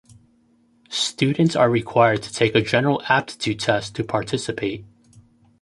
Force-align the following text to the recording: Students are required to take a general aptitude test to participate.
Students 0.89 1.55
are 1.55 1.69
required 1.69 2.23
to 2.23 2.33
take 2.33 2.55
a 2.55 2.61
general 2.61 3.03
aptitude 3.07 3.59
test 3.59 3.93
to 3.97 4.03
participate. 4.03 4.83